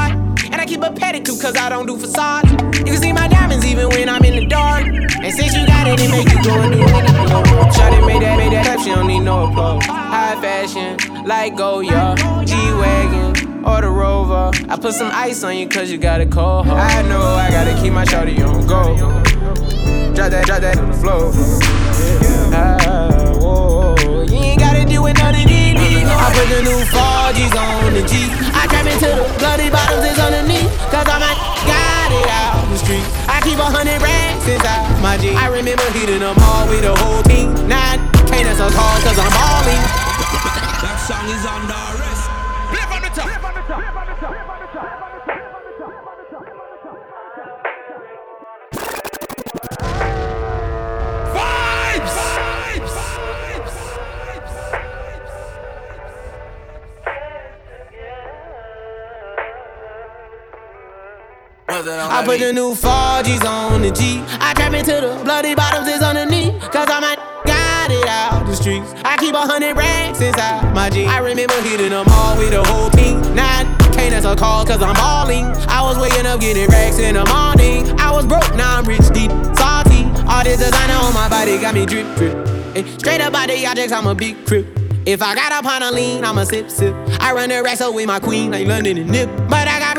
I 0.61 0.65
keep 0.67 0.83
a 0.83 0.91
pedicure, 0.91 1.41
cause 1.41 1.57
I 1.57 1.69
don't 1.69 1.87
do 1.87 1.97
facades. 1.97 2.51
You 2.51 2.85
can 2.85 2.97
see 2.97 3.11
my 3.11 3.27
diamonds 3.27 3.65
even 3.65 3.89
when 3.89 4.07
I'm 4.07 4.23
in 4.23 4.35
the 4.35 4.45
dark. 4.45 4.85
And 4.85 5.33
since 5.33 5.55
you 5.55 5.65
got 5.65 5.87
it, 5.87 5.99
it 5.99 6.11
make 6.11 6.29
you 6.29 6.43
go 6.43 6.53
and 6.61 6.71
do 6.71 6.79
anything. 6.79 7.25
Shawty 7.73 8.05
made 8.05 8.21
that, 8.21 8.37
made 8.37 8.53
that 8.53 8.67
up, 8.67 8.79
she 8.79 8.91
don't 8.91 9.07
need 9.07 9.21
no 9.21 9.47
applause. 9.47 9.83
High 9.87 10.39
fashion, 10.39 11.25
like 11.25 11.55
Goyard, 11.55 12.19
G-Wagon, 12.45 13.65
or 13.65 13.81
the 13.81 13.89
Rover. 13.89 14.51
I 14.69 14.77
put 14.77 14.93
some 14.93 15.09
ice 15.11 15.43
on 15.43 15.57
you 15.57 15.67
cause 15.67 15.89
you 15.89 15.97
got 15.97 16.21
a 16.21 16.27
cold. 16.27 16.67
I 16.67 17.01
know 17.09 17.21
I 17.21 17.49
gotta 17.49 17.73
keep 17.81 17.91
my 17.91 18.05
shawty 18.05 18.37
on 18.47 18.67
go. 18.67 18.95
Drop 20.13 20.29
that, 20.29 20.45
drop 20.45 20.61
that 20.61 20.75
to 20.75 20.85
the 20.85 20.93
floor. 20.93 21.31
Ah, 22.53 23.33
whoa, 23.41 23.95
you 24.29 24.37
ain't 24.37 24.59
gotta 24.59 24.85
do 24.85 25.07
it 25.07 25.17
none 25.17 25.33
of 25.33 25.41
these. 25.41 26.05
I 26.05 26.31
put 26.35 26.47
the 26.53 26.61
new 26.61 26.77
4G's 26.85 27.55
on 27.57 27.93
the 27.95 28.03
G. 28.07 28.50
I 28.91 28.99
trap 28.99 29.15
into 29.15 29.23
the 29.23 29.39
bloody 29.39 29.69
bottoms 29.69 30.03
is 30.03 30.19
underneath. 30.19 30.71
Cause 30.91 31.07
I'm 31.07 31.21
like, 31.21 31.39
got 31.63 32.11
it 32.11 32.27
out 32.27 32.67
the 32.69 32.77
street. 32.77 33.05
I 33.27 33.39
keep 33.43 33.57
a 33.57 33.63
hundred 33.63 34.01
racks 34.01 34.47
inside 34.47 35.01
my 35.01 35.17
jeans. 35.17 35.37
I 35.37 35.47
remember 35.47 35.83
hitting 35.91 36.19
them 36.19 36.35
all 36.39 36.67
with 36.67 36.81
the 36.83 36.95
whole 36.95 37.23
team. 37.23 37.53
Nine, 37.67 37.99
can't 38.27 38.47
answer 38.47 38.67
calls 38.67 39.03
cause 39.03 39.19
I'm 39.19 39.31
balling. 39.31 39.83
That 40.83 40.99
song 41.07 41.27
is 41.31 41.45
under 41.45 41.71
arrest. 41.71 42.20
I 61.73 62.23
put 62.25 62.39
the 62.39 62.51
new 62.51 62.73
4G's 62.73 63.45
on 63.45 63.81
the 63.81 63.91
G. 63.91 64.21
I 64.41 64.53
trap 64.53 64.73
into 64.73 64.91
the 64.91 65.21
bloody 65.23 65.55
bottoms 65.55 65.87
is 65.87 66.01
underneath. 66.01 66.59
Cause 66.69 66.89
I'm 66.89 67.03
a 67.03 67.15
got 67.45 67.89
it 67.89 68.07
out 68.09 68.45
the 68.45 68.55
streets. 68.55 68.91
I 69.05 69.15
keep 69.15 69.33
a 69.33 69.39
hundred 69.39 69.77
racks 69.77 70.19
inside 70.19 70.73
my 70.75 70.89
jeans. 70.89 71.09
I 71.09 71.19
remember 71.19 71.55
hitting 71.61 71.91
them 71.91 72.05
all 72.09 72.37
with 72.37 72.51
the 72.51 72.61
whole 72.61 72.89
team. 72.89 73.21
Now 73.35 73.63
can't 73.93 74.13
answer 74.13 74.35
calls 74.35 74.67
cause 74.67 74.81
I'm 74.81 74.95
balling. 74.95 75.45
I 75.69 75.81
was 75.81 75.97
waking 75.97 76.25
up 76.25 76.41
getting 76.41 76.67
racks 76.67 76.99
in 76.99 77.13
the 77.13 77.23
morning. 77.31 77.97
I 77.99 78.11
was 78.11 78.25
broke, 78.25 78.53
now 78.55 78.77
I'm 78.77 78.83
rich, 78.83 79.07
deep, 79.13 79.31
salty. 79.55 80.03
All 80.27 80.43
this 80.43 80.59
designer 80.59 80.99
on 80.99 81.13
my 81.13 81.29
body 81.29 81.57
got 81.57 81.73
me 81.73 81.85
drip, 81.85 82.05
drip. 82.17 82.35
Straight 82.99 83.21
up 83.21 83.33
out 83.33 83.47
the 83.47 83.65
objects, 83.65 83.93
I'm 83.93 84.07
a 84.07 84.15
big 84.15 84.45
crip. 84.45 84.67
If 85.05 85.21
I 85.23 85.33
got 85.33 85.51
up 85.51 85.65
on 85.65 85.81
a 85.81 85.91
lean, 85.91 86.23
I'ma 86.23 86.43
sip, 86.43 86.69
sip. 86.69 86.93
I 87.19 87.33
run 87.33 87.49
the 87.49 87.63
racks 87.63 87.81
up 87.81 87.95
with 87.95 88.05
my 88.05 88.19
queen, 88.19 88.51
like 88.51 88.67
London 88.67 88.97
and 88.97 89.09
Nip. 89.09 89.29
But 89.49 89.67
I 89.67 89.80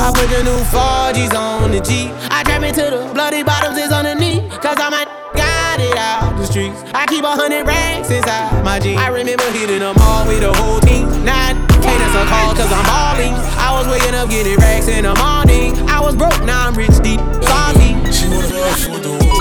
I 0.00 0.10
put 0.16 0.30
the 0.32 0.42
new 0.42 0.56
4G's 0.72 1.36
on 1.36 1.70
the 1.72 1.80
G. 1.80 2.08
I 2.32 2.42
trap 2.42 2.62
into 2.62 2.88
the 2.88 3.12
bloody 3.12 3.42
bottoms 3.42 3.76
is 3.76 3.92
underneath. 3.92 4.48
Cause 4.60 4.80
I'm 4.80 4.94
a 4.96 5.04
got 5.36 5.78
it 5.78 5.94
out 5.96 6.36
the 6.38 6.46
streets. 6.46 6.80
I 6.94 7.04
keep 7.06 7.22
a 7.22 7.30
hundred 7.30 7.66
racks 7.66 8.08
inside 8.08 8.64
my 8.64 8.80
jeans. 8.80 8.98
I 8.98 9.08
remember 9.08 9.44
hitting 9.52 9.80
them 9.80 9.94
all 10.00 10.26
with 10.26 10.40
the 10.40 10.54
whole 10.54 10.80
team. 10.80 11.04
Now 11.22 11.52
can't 11.84 12.00
answer 12.00 12.24
calls 12.32 12.56
cause 12.56 12.72
I'm 12.72 12.84
balling. 12.88 13.34
I 13.60 13.76
was 13.76 13.86
waking 13.92 14.14
up 14.14 14.30
getting 14.30 14.56
racks 14.56 14.88
in 14.88 15.04
the 15.04 15.14
morning. 15.20 15.76
I 15.88 16.00
was 16.00 16.16
broke, 16.16 16.40
now 16.44 16.66
I'm 16.66 16.74
rich 16.74 16.96
deep. 17.04 17.20
Salty. 17.44 17.92
She 18.10 18.24
with 18.28 18.48
the 19.04 19.39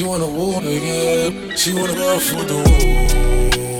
She 0.00 0.06
wanna 0.06 0.26
war 0.28 0.62
again. 0.62 1.54
She 1.58 1.74
wanna 1.74 1.92
go 1.92 2.18
for 2.18 2.42
the 2.42 2.56
war. 2.56 3.79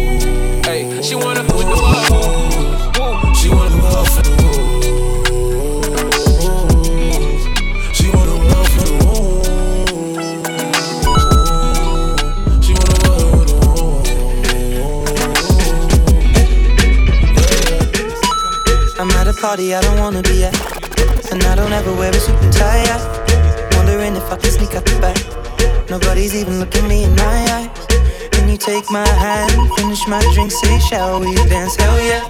Hey, 0.71 0.87
she 1.01 1.15
wanna 1.15 1.43
put 1.43 1.65
the 1.67 1.75
wall. 1.75 3.35
She 3.35 3.49
wanna 3.49 3.75
go 3.81 4.05
for 4.05 4.21
the 4.23 4.31
war. 4.39 4.71
She 7.93 8.07
wanna 8.07 8.35
for 8.71 8.85
the 8.87 8.93
war. 9.03 9.43
She 12.63 12.71
wanna 12.71 12.95
for 13.03 13.43
the 13.49 13.55
I'm 18.97 19.11
at 19.11 19.27
a 19.27 19.33
party 19.33 19.75
I 19.75 19.81
don't 19.81 19.99
wanna 19.99 20.21
be 20.21 20.45
at. 20.45 20.55
And 21.33 21.43
I 21.43 21.55
don't 21.55 21.73
ever 21.73 21.93
wear 21.93 22.11
a 22.11 22.13
suit 22.13 22.41
and 22.41 22.53
tie. 22.53 22.87
Wondering 23.75 24.15
if 24.15 24.31
I 24.31 24.37
can 24.37 24.51
sneak 24.51 24.73
out 24.75 24.85
the 24.85 24.97
back. 25.01 25.17
Nobody's 25.89 26.33
even 26.33 26.59
looking 26.59 26.87
me 26.87 27.03
in 27.03 27.13
my 27.17 27.45
eyes. 27.59 27.80
You 28.51 28.57
take 28.57 28.91
my 28.91 29.07
hand, 29.07 29.71
finish 29.77 30.05
my 30.07 30.19
drink, 30.33 30.51
say, 30.51 30.77
shall 30.79 31.21
we 31.21 31.33
dance? 31.35 31.77
Hell 31.77 32.01
yeah. 32.01 32.21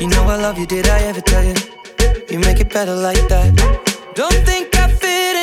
You 0.00 0.06
know 0.06 0.22
I 0.22 0.36
love 0.36 0.58
you, 0.58 0.64
did 0.64 0.88
I 0.88 1.00
ever 1.00 1.20
tell 1.20 1.44
you? 1.44 1.54
You 2.30 2.38
make 2.38 2.58
it 2.58 2.72
better 2.72 2.96
like 2.96 3.28
that. 3.28 3.54
Don't 4.14 4.32
think 4.46 4.74
I 4.74 4.88
fit 4.88 5.37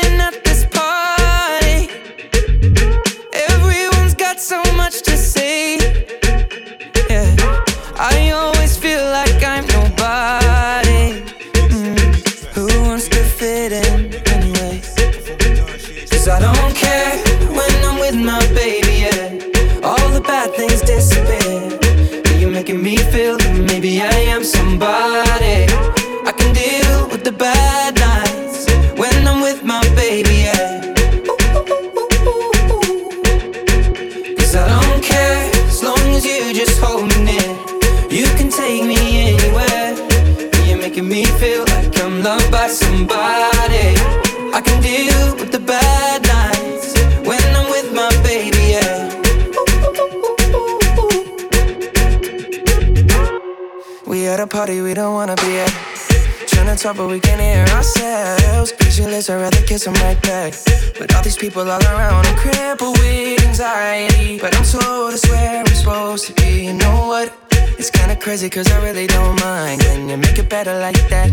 Them 59.85 59.93
right 60.01 60.19
back. 60.23 60.53
But 60.97 61.13
all 61.13 61.21
these 61.21 61.37
people 61.37 61.61
all 61.61 61.79
around, 61.79 62.25
I'm 62.25 62.35
crippled 62.37 62.97
with 62.97 63.45
anxiety. 63.45 64.39
But 64.39 64.55
I'm 64.57 64.63
told 64.63 65.13
it's 65.13 65.29
where 65.29 65.59
I'm 65.59 65.67
supposed 65.67 66.25
to 66.25 66.33
be. 66.33 66.65
You 66.65 66.73
know 66.73 67.05
what? 67.05 67.31
It's 67.77 67.91
kinda 67.91 68.15
crazy, 68.15 68.49
cause 68.49 68.71
I 68.71 68.83
really 68.83 69.05
don't 69.05 69.39
mind. 69.41 69.81
Can 69.81 70.09
you 70.09 70.17
make 70.17 70.39
it 70.39 70.49
better 70.49 70.73
like 70.79 70.97
that? 71.09 71.29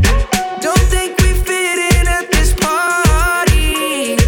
Don't 0.61 0.85
think 0.93 1.19
we 1.23 1.33
fit 1.33 1.79
in 1.97 2.07
at 2.07 2.31
this 2.31 2.53
party. 2.53 4.19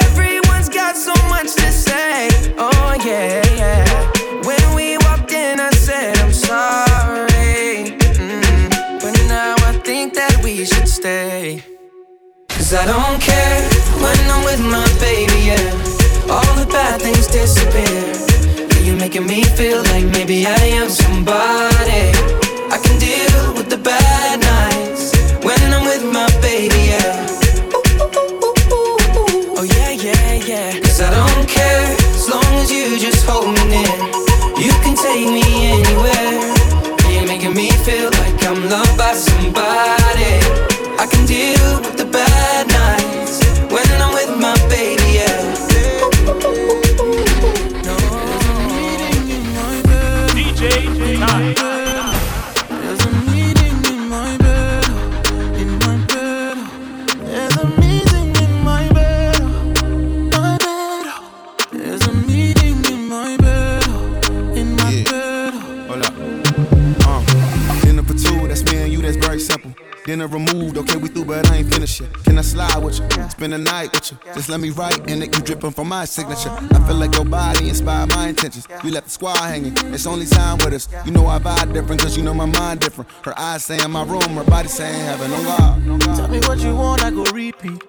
Everyone's 0.00 0.70
got 0.70 0.96
so 0.96 1.12
much 1.28 1.54
to 1.56 1.70
say. 1.70 2.30
Oh, 2.56 2.96
yeah, 3.04 3.44
yeah. 3.60 3.84
When 4.48 4.74
we 4.74 4.96
walked 4.96 5.32
in, 5.32 5.60
I 5.60 5.68
said, 5.72 6.16
I'm 6.20 6.32
sorry. 6.32 7.98
Mm. 8.16 8.70
But 9.02 9.12
now 9.28 9.56
I 9.68 9.72
think 9.84 10.14
that 10.14 10.42
we 10.42 10.64
should 10.64 10.88
stay. 10.88 11.69
Cause 12.70 12.86
I 12.86 12.86
don't 12.86 13.20
care 13.20 13.62
when 13.98 14.30
I'm 14.30 14.44
with 14.44 14.60
my 14.62 14.86
baby, 15.02 15.50
yeah. 15.50 16.30
All 16.30 16.54
the 16.54 16.70
bad 16.70 17.02
things 17.02 17.26
disappear. 17.26 18.14
you're 18.86 18.96
making 18.96 19.26
me 19.26 19.42
feel 19.42 19.82
like 19.90 20.04
maybe 20.04 20.46
I 20.46 20.78
am 20.78 20.88
somebody. 20.88 22.14
I 22.70 22.78
can 22.78 22.96
deal 23.00 23.54
with 23.54 23.70
the 23.70 23.76
bad 23.76 24.38
nights 24.38 25.10
when 25.42 25.58
I'm 25.74 25.82
with 25.82 26.04
my 26.14 26.30
baby, 26.40 26.94
yeah. 26.94 27.26
Oh 29.58 29.66
yeah, 29.66 29.90
yeah, 29.90 30.34
yeah. 30.34 30.78
Cause 30.78 31.00
I 31.00 31.10
don't 31.10 31.48
care 31.48 31.90
as 32.14 32.30
long 32.30 32.54
as 32.62 32.70
you 32.70 33.00
just 33.00 33.26
hold 33.26 33.50
me 33.50 33.64
near. 33.66 33.98
You 34.62 34.70
can 34.86 34.94
take 34.94 35.26
me 35.26 35.42
anywhere. 35.74 36.54
You're 37.10 37.26
making 37.26 37.52
me 37.52 37.72
feel 37.82 38.12
like 38.22 38.38
I'm 38.46 38.62
loved 38.68 38.96
by 38.96 39.14
somebody. 39.14 39.69
You. 74.10 74.18
Just 74.34 74.48
let 74.48 74.60
me 74.60 74.70
write 74.70 74.98
and 75.10 75.22
it 75.22 75.36
you 75.36 75.42
dripping 75.42 75.72
from 75.72 75.88
my 75.88 76.04
signature. 76.04 76.50
I 76.50 76.86
feel 76.86 76.96
like 76.96 77.14
your 77.14 77.24
body 77.24 77.68
inspired 77.68 78.10
my 78.10 78.28
intentions. 78.28 78.66
You 78.84 78.90
left 78.90 79.06
the 79.06 79.10
squad 79.10 79.36
hanging, 79.36 79.74
it's 79.94 80.06
only 80.06 80.26
time 80.26 80.58
with 80.58 80.74
us. 80.74 80.88
You 81.04 81.12
know 81.12 81.26
I 81.26 81.38
vibe 81.38 81.72
different, 81.72 82.00
cause 82.00 82.16
you 82.16 82.22
know 82.22 82.34
my 82.34 82.46
mind 82.46 82.80
different. 82.80 83.10
Her 83.24 83.38
eyes 83.38 83.64
say 83.64 83.82
in 83.82 83.90
my 83.90 84.04
room, 84.04 84.22
her 84.22 84.44
body 84.44 84.68
saying 84.68 85.04
heaven 85.04 85.32
on 85.32 85.98
God. 85.98 86.16
Tell 86.16 86.28
me 86.28 86.40
what 86.40 86.58
you 86.60 86.74
want, 86.74 87.02
I 87.02 87.10
go 87.10 87.24
repeat. 87.24 87.82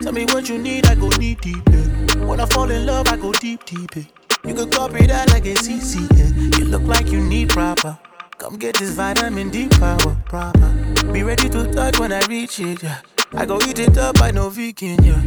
Tell 0.00 0.12
me 0.12 0.24
what 0.26 0.48
you 0.48 0.58
need, 0.58 0.86
I 0.86 0.94
go 0.94 1.08
deep 1.10 1.40
deep. 1.40 1.62
Yeah. 1.70 2.24
When 2.26 2.40
I 2.40 2.46
fall 2.46 2.70
in 2.70 2.84
love, 2.84 3.08
I 3.08 3.16
go 3.16 3.32
deep 3.32 3.64
deep. 3.64 3.94
Yeah. 3.96 4.02
You 4.44 4.54
could 4.54 4.72
copy 4.72 5.06
that 5.06 5.30
like 5.30 5.46
a 5.46 5.54
CC. 5.54 6.06
Yeah. 6.18 6.58
You 6.58 6.66
look 6.66 6.82
like 6.82 7.10
you 7.10 7.20
need 7.20 7.50
proper. 7.50 7.98
Come 8.38 8.56
get 8.56 8.76
this 8.76 8.90
vitamin 8.90 9.50
D 9.50 9.68
power 9.68 10.16
proper. 10.26 10.68
Be 11.12 11.22
ready 11.22 11.48
to 11.48 11.72
touch 11.72 11.98
when 11.98 12.12
I 12.12 12.20
reach 12.26 12.60
it. 12.60 12.82
Yeah. 12.82 13.00
I 13.36 13.46
go 13.46 13.58
eat 13.66 13.78
it 13.78 13.98
up, 13.98 14.20
I 14.22 14.30
know 14.30 14.48
vegan. 14.48 15.02
Yeah. 15.02 15.20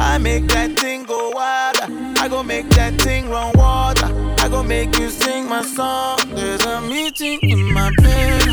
I 0.00 0.18
make 0.18 0.48
that 0.48 0.78
thing 0.78 1.04
go 1.04 1.30
wild. 1.30 1.76
I 2.18 2.28
go 2.28 2.42
make 2.42 2.68
that 2.70 3.00
thing 3.00 3.30
run 3.30 3.52
water. 3.56 4.06
I 4.38 4.48
go 4.48 4.62
make 4.62 4.98
you 4.98 5.10
sing 5.10 5.48
my 5.48 5.62
song. 5.62 6.18
There's 6.34 6.64
a 6.64 6.80
meeting 6.80 7.38
in 7.42 7.72
my 7.72 7.90
bed, 8.02 8.46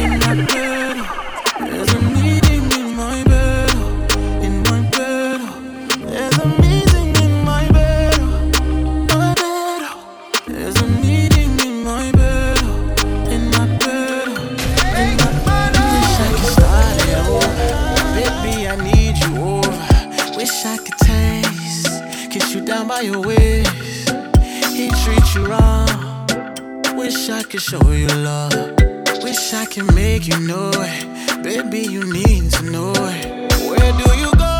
in 0.00 0.18
my 0.20 0.46
bed. 0.46 0.89
Down 22.80 22.88
by 22.88 23.00
your 23.00 23.20
waist. 23.20 24.10
He 24.72 24.88
treat 25.02 25.34
you 25.34 25.46
wrong. 25.46 25.88
Wish 26.96 27.28
I 27.28 27.42
could 27.42 27.60
show 27.60 27.90
you 27.90 28.06
love. 28.08 28.54
Wish 29.22 29.52
I 29.52 29.66
could 29.66 29.94
make 29.94 30.26
you 30.26 30.38
know 30.40 30.70
it. 30.74 31.42
Baby, 31.42 31.80
you 31.80 32.02
need 32.12 32.50
to 32.52 32.62
know 32.70 32.92
it. 32.96 33.52
Where 33.68 33.92
do 34.00 34.08
you 34.22 34.30
go? 34.36 34.56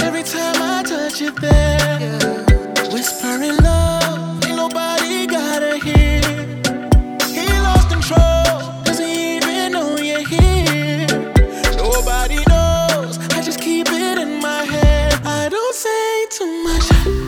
Every 0.00 0.22
time 0.22 0.56
I 0.60 0.82
touch 0.84 1.20
you 1.20 1.30
there. 1.30 2.44
Whispering 2.92 3.56
love, 3.58 4.44
ain't 4.44 4.56
nobody 4.56 5.26
gotta 5.26 5.76
hear. 5.78 6.20
He 7.36 7.46
lost 7.66 7.88
control, 7.88 8.82
doesn't 8.84 9.08
even 9.08 9.72
know 9.72 9.96
you're 9.98 10.26
here. 10.26 11.06
Nobody 11.76 12.38
knows, 12.48 13.18
I 13.36 13.40
just 13.42 13.60
keep 13.60 13.86
it 13.88 14.18
in 14.18 14.40
my 14.40 14.64
head. 14.64 15.14
I 15.24 15.48
don't 15.48 15.74
say 15.74 16.26
too 16.30 16.64
much. 16.64 17.21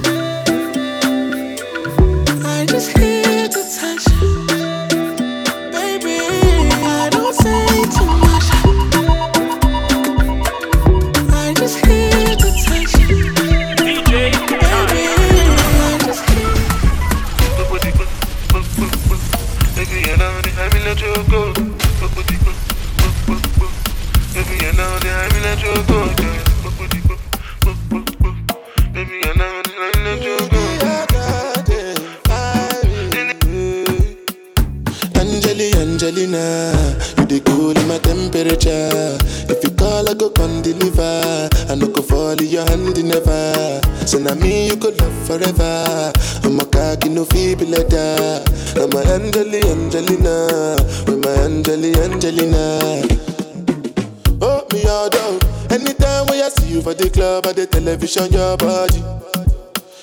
Television, 58.28 58.32
your 58.32 58.56
body. 58.56 59.02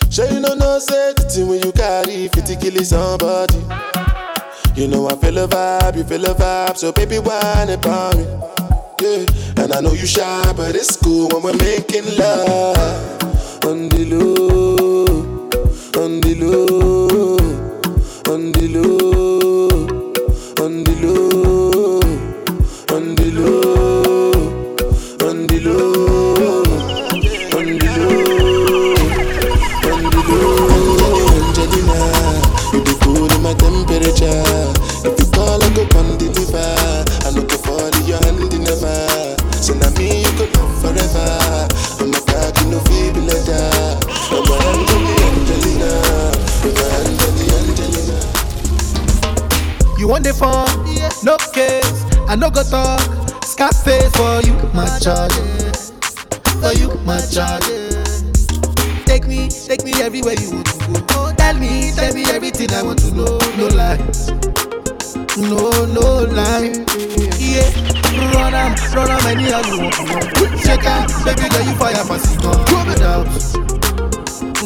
Sure 0.09 0.29
you 0.29 0.39
know 0.39 0.53
no 0.55 0.79
say 0.79 1.13
when 1.43 1.61
you 1.63 1.71
carry 1.71 2.27
50 2.27 2.55
kill 2.57 2.83
somebody. 2.83 3.55
You 4.75 4.87
know 4.87 5.07
I 5.07 5.15
feel 5.17 5.37
a 5.37 5.47
vibe, 5.47 5.97
you 5.97 6.03
feel 6.03 6.25
a 6.25 6.33
vibe, 6.33 6.77
so 6.77 6.91
baby 6.91 7.19
whine 7.19 7.69
about 7.69 8.17
me. 8.17 8.25
Yeah, 9.01 9.25
and 9.63 9.73
I 9.73 9.81
know 9.81 9.93
you 9.93 10.05
shy, 10.05 10.53
but 10.55 10.75
it's 10.75 10.95
cool 10.97 11.29
when 11.29 11.43
we're 11.43 11.57
making 11.57 12.05
love 12.17 13.23
on 13.65 13.89
the 13.89 14.05
low, 14.05 15.05
on 16.01 16.21
the 16.21 16.35
low, 16.35 17.37
on 18.33 18.51
the 18.51 18.67
low, 18.67 19.77
on 20.63 20.83
the 20.83 20.95
low, 21.01 21.99
on 22.95 23.15
the 23.15 23.31
low, 23.31 23.80
on 50.11 50.23
the 50.23 50.33
phone, 50.33 50.67
no 51.23 51.37
case, 51.53 52.03
I 52.27 52.35
no 52.35 52.49
go 52.49 52.63
talk. 52.63 52.99
Scarface 53.43 54.11
for 54.15 54.41
you, 54.45 54.53
my 54.73 54.87
charge. 54.99 55.31
For 56.59 56.73
you, 56.75 56.89
my 57.05 57.19
charge. 57.31 57.63
Take 59.05 59.27
me, 59.27 59.47
take 59.49 59.83
me 59.83 59.93
everywhere 60.01 60.35
you 60.39 60.51
want 60.51 60.67
to 60.67 60.77
go. 60.87 61.05
Oh, 61.11 61.33
tell 61.37 61.55
me, 61.57 61.91
tell 61.95 62.13
me 62.13 62.25
everything 62.25 62.71
I 62.71 62.83
want 62.83 62.99
to 62.99 63.11
know. 63.11 63.39
No 63.57 63.67
lies, 63.71 64.29
no, 65.37 65.71
no 65.95 66.25
lie. 66.27 66.71
Yeah, 67.39 67.71
run 68.35 68.53
am, 68.53 68.75
run 68.93 69.11
am 69.11 69.25
anyhow 69.27 69.61
you 69.67 69.79
want 69.81 69.95
to 69.95 70.03
know. 70.05 70.57
Shake 70.57 70.85
am, 70.85 71.07
baby 71.23 71.47
girl 71.49 71.63
you 71.63 71.75
fire 71.75 72.03
pass 72.03 72.27
it. 72.33 72.43
No 72.43 72.51
doubt, 72.95 73.31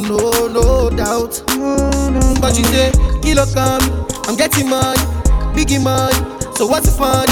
no, 0.02 0.48
no 0.48 0.90
doubt. 0.90 1.44
But 2.42 2.58
you 2.58 2.66
say, 2.66 2.92
kilo 3.22 3.46
come, 3.54 3.82
I'm 4.28 4.36
getting 4.36 4.70
money, 4.70 5.02
biggie 5.56 5.82
money. 5.82 6.16
So 6.56 6.68
what's 6.68 6.86
the 6.86 6.96
fun? 6.96 7.28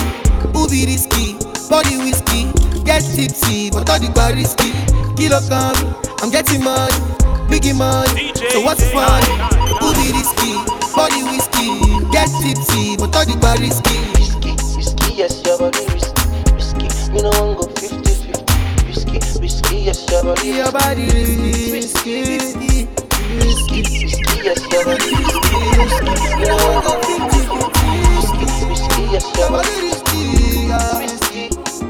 Who 0.55 0.67
be 0.69 0.85
risky? 0.85 1.35
Body 1.69 1.97
whiskey, 1.97 2.51
get 2.83 3.03
tipsy, 3.03 3.69
but 3.71 3.89
all 3.89 3.99
the 3.99 4.09
bar 4.15 4.33
risky. 4.33 4.71
Kilo 5.15 5.39
come, 5.49 5.75
I'm 6.21 6.29
getting 6.31 6.63
money, 6.63 6.93
biggie 7.51 7.75
money. 7.75 8.31
So 8.51 8.61
what's 8.61 8.79
the 8.83 8.89
fun? 8.91 9.21
Who 9.81 9.93
be 9.97 10.11
risky? 10.15 10.53
Body 10.95 11.23
whiskey, 11.23 11.79
get 12.11 12.29
tipsy, 12.41 12.95
but 12.97 13.15
all 13.15 13.25
the 13.25 13.35
bar 13.41 13.57
risky. 13.57 13.97
Risky, 14.77 15.13
yes, 15.15 15.41
your 15.45 15.57
body 15.57 15.85
risky, 15.91 16.13
risky. 16.53 16.87
Me 17.11 17.21
no 17.21 17.29
want 17.29 17.57
go 17.57 17.65
50-50. 17.73 18.87
Risky, 18.87 19.19
risky, 19.41 19.75
yes, 19.77 20.05
your 20.11 20.23
body 20.23 20.47
Your 20.49 20.71
body 20.71 21.05
risky, 21.05 21.71
risky, 21.73 22.15
risky, 22.29 22.87
risky, 23.41 23.79
risky, 24.05 24.35
yes, 24.43 24.61
your 24.71 24.85
body 24.85 25.09
risky, 25.17 25.57
risky. 25.81 26.13
Me 26.37 26.45
no 26.45 26.55
want 26.61 26.85
go 26.85 26.93
50-50. 27.01 27.72
Risky. 30.99 31.49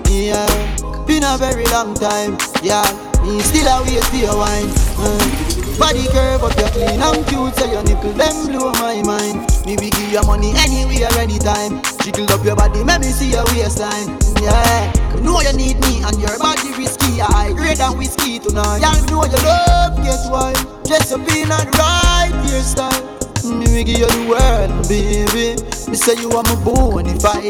Yeah, 0.09 1.05
been 1.05 1.23
a 1.23 1.37
very 1.37 1.65
long 1.65 1.93
time. 1.95 2.37
Yeah, 2.61 2.83
me 3.23 3.39
still 3.41 3.67
a 3.67 3.83
wait 3.83 4.13
your 4.13 4.37
wine. 4.37 4.69
Uh. 4.97 5.53
Body 5.79 6.05
curve 6.13 6.43
up, 6.43 6.55
you're 6.57 6.69
clean 6.69 7.01
and 7.01 7.25
cute, 7.27 7.55
so 7.55 7.65
your 7.65 7.83
nipple 7.83 8.13
them 8.13 8.47
blow 8.47 8.71
my 8.73 9.01
mind. 9.01 9.41
Me 9.65 9.75
we 9.75 9.89
give 9.89 10.11
you 10.11 10.21
money 10.23 10.53
anywhere, 10.55 11.09
anytime. 11.17 11.81
Jiggle 12.03 12.31
up 12.31 12.45
your 12.45 12.55
body, 12.55 12.83
make 12.83 13.01
me 13.01 13.07
see 13.07 13.31
your 13.31 13.43
waistline. 13.45 14.07
Yeah, 14.39 14.93
you 15.15 15.21
know 15.21 15.41
you 15.41 15.51
need 15.53 15.79
me 15.81 16.03
and 16.03 16.19
your 16.21 16.37
body 16.37 16.71
risky. 16.77 17.21
I 17.21 17.53
grade 17.53 17.77
than 17.77 17.97
whiskey 17.97 18.37
tonight. 18.39 18.79
Yeah, 18.81 18.93
you 18.93 19.07
know 19.07 19.25
you 19.25 19.37
love 19.41 19.97
get 20.03 20.19
wild. 20.29 20.85
Dress 20.85 21.11
up 21.11 21.21
in 21.21 21.51
and 21.51 21.75
right 21.75 22.31
hairstyle. 22.45 23.22
Give 23.43 23.99
you 23.99 24.07
the 24.07 24.23
world, 24.31 24.87
baby. 24.87 25.59
Me 25.91 25.97
say 25.97 26.15
you 26.15 26.31
are 26.31 26.43
my 26.43 26.55
bonfire. 26.63 27.43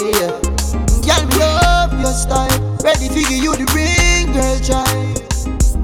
Girl, 1.06 1.24
me 1.30 1.38
love 1.38 1.94
your 2.02 2.10
style. 2.10 2.50
Ready 2.82 3.10
to 3.10 3.22
give 3.22 3.44
you 3.46 3.54
the 3.54 3.70
ring, 3.78 4.34
girl, 4.34 4.58
child. 4.66 5.22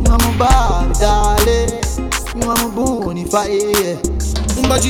You 0.01 0.09
are 0.09 0.17
my 0.17 0.33
Barbie, 0.41 0.97
darling. 0.97 1.69
You 2.33 2.49
are 2.49 2.57
my 2.57 2.73
bonfire. 2.73 4.01
But 4.65 4.81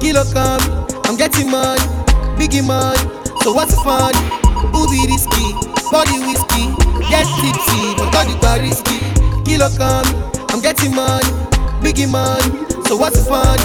kilo 0.00 0.24
come, 0.34 0.86
I'm 1.06 1.16
getting 1.16 1.52
money, 1.52 1.78
biggie 2.34 2.66
money. 2.66 2.98
So 3.42 3.52
what's 3.52 3.76
the 3.76 3.80
fun? 3.86 4.10
Be 4.74 5.06
risky? 5.06 5.54
Body 5.92 6.18
whiskey, 6.26 6.66
get 7.06 7.30
tipsy, 7.38 7.94
but 7.94 8.10
bar 8.42 8.58
risky. 8.58 8.98
Kilo 9.44 9.70
come, 9.78 10.06
I'm 10.50 10.60
getting 10.60 10.96
money, 10.96 11.30
biggie 11.78 12.10
money. 12.10 12.67
So 12.88 12.96
what's 12.96 13.22
the 13.22 13.28
fun? 13.28 13.58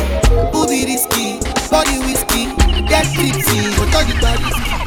Be 0.68 0.84
risky? 0.84 1.40
Body 1.72 1.98
whiskey, 2.00 2.52
get 2.84 3.06
tipsy, 3.16 3.72
but 3.78 3.96
all 3.96 4.04
the 4.04 4.20
risky. 4.44 4.83